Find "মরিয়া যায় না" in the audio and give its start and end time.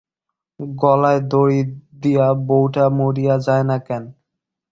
2.97-3.77